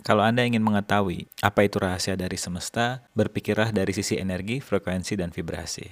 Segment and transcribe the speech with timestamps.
[0.00, 5.30] Kalau Anda ingin mengetahui apa itu rahasia dari semesta, berpikirlah dari sisi energi, frekuensi, dan
[5.32, 5.86] vibrasi.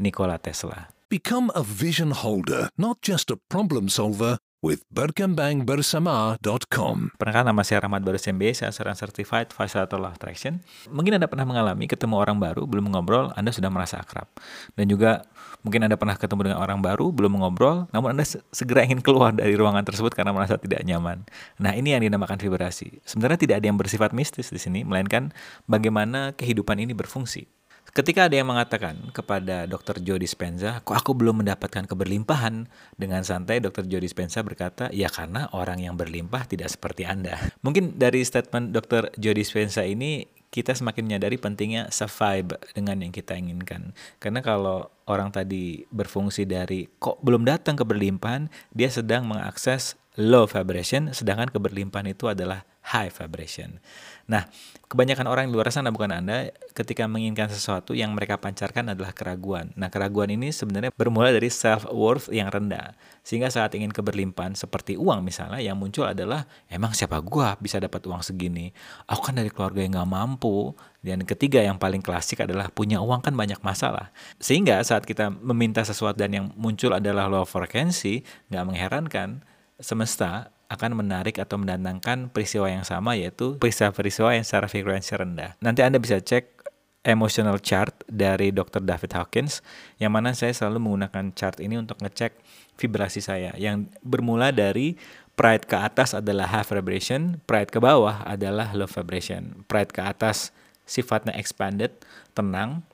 [0.00, 0.88] Nikola Tesla.
[1.12, 6.96] Become a vision holder, not just a problem solver with berkembangbersama.com.
[7.16, 10.60] Pernahkah nama saya Rahmat Baru SMB, saya seorang Certified Facilitator Law Attraction.
[10.92, 14.28] Mungkin Anda pernah mengalami ketemu orang baru, belum ngobrol, Anda sudah merasa akrab.
[14.76, 15.24] Dan juga
[15.64, 19.56] mungkin Anda pernah ketemu dengan orang baru, belum mengobrol, namun Anda segera ingin keluar dari
[19.56, 21.24] ruangan tersebut karena merasa tidak nyaman.
[21.56, 23.00] Nah ini yang dinamakan vibrasi.
[23.08, 25.32] Sebenarnya tidak ada yang bersifat mistis di sini, melainkan
[25.64, 27.48] bagaimana kehidupan ini berfungsi.
[27.90, 29.98] Ketika ada yang mengatakan kepada Dr.
[29.98, 32.70] Joe Dispenza, kok aku belum mendapatkan keberlimpahan?
[32.94, 33.90] Dengan santai Dr.
[33.90, 37.34] Joe Dispenza berkata, ya karena orang yang berlimpah tidak seperti Anda.
[37.66, 39.10] Mungkin dari statement Dr.
[39.18, 43.94] Joe Dispenza ini, kita semakin menyadari pentingnya survive dengan yang kita inginkan.
[44.18, 51.14] Karena kalau orang tadi berfungsi dari kok belum datang keberlimpahan, dia sedang mengakses low vibration,
[51.14, 53.78] sedangkan keberlimpahan itu adalah high vibration.
[54.26, 54.46] Nah,
[54.86, 59.70] kebanyakan orang di luar sana bukan Anda ketika menginginkan sesuatu yang mereka pancarkan adalah keraguan.
[59.78, 62.94] Nah, keraguan ini sebenarnya bermula dari self worth yang rendah.
[63.22, 68.02] Sehingga saat ingin keberlimpahan seperti uang misalnya yang muncul adalah emang siapa gua bisa dapat
[68.06, 68.70] uang segini?
[69.06, 70.74] Aku kan dari keluarga yang nggak mampu.
[71.00, 74.12] Dan ketiga yang paling klasik adalah punya uang kan banyak masalah.
[74.36, 78.20] Sehingga saat kita meminta sesuatu dan yang muncul adalah low frequency,
[78.52, 79.40] nggak mengherankan
[79.80, 85.58] semesta akan menarik atau mendatangkan peristiwa yang sama yaitu peristiwa-peristiwa yang secara frekuensi rendah.
[85.58, 86.62] Nanti Anda bisa cek
[87.02, 88.84] emotional chart dari Dr.
[88.84, 89.64] David Hawkins
[89.96, 92.36] yang mana saya selalu menggunakan chart ini untuk ngecek
[92.76, 94.94] vibrasi saya yang bermula dari
[95.34, 99.64] pride ke atas adalah high vibration, pride ke bawah adalah low vibration.
[99.64, 100.52] Pride ke atas
[100.84, 101.96] sifatnya expanded,
[102.36, 102.84] tenang,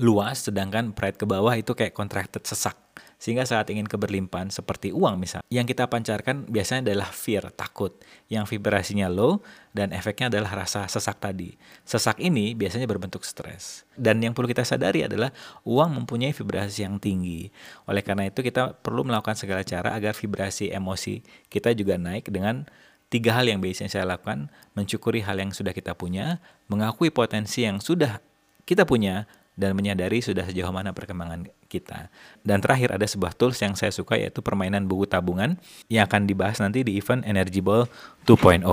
[0.00, 2.87] luas, sedangkan pride ke bawah itu kayak contracted, sesak.
[3.18, 7.98] Sehingga saat ingin keberlimpahan seperti uang misal, yang kita pancarkan biasanya adalah fear, takut,
[8.30, 9.42] yang vibrasinya low
[9.74, 11.58] dan efeknya adalah rasa sesak tadi.
[11.82, 13.82] Sesak ini biasanya berbentuk stres.
[13.98, 15.34] Dan yang perlu kita sadari adalah
[15.66, 17.50] uang mempunyai vibrasi yang tinggi.
[17.90, 21.18] Oleh karena itu kita perlu melakukan segala cara agar vibrasi emosi
[21.50, 22.70] kita juga naik dengan
[23.10, 24.46] tiga hal yang biasanya saya lakukan,
[24.78, 26.38] mencukuri hal yang sudah kita punya,
[26.70, 28.22] mengakui potensi yang sudah
[28.62, 29.26] kita punya,
[29.58, 32.08] dan menyadari sudah sejauh mana perkembangan kita.
[32.40, 35.60] Dan terakhir ada sebuah tools yang saya suka yaitu permainan buku tabungan
[35.92, 37.84] yang akan dibahas nanti di event Energy Ball
[38.24, 38.64] 2.0.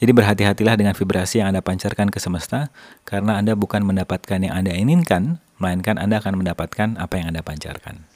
[0.00, 2.72] Jadi berhati-hatilah dengan vibrasi yang Anda pancarkan ke semesta
[3.04, 8.13] karena Anda bukan mendapatkan yang Anda inginkan, melainkan Anda akan mendapatkan apa yang Anda pancarkan.